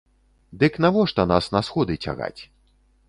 Дык 0.63 0.79
навошта 0.85 1.25
нас 1.33 1.49
на 1.57 1.61
сходы 1.67 1.99
цягаць? 2.09 2.37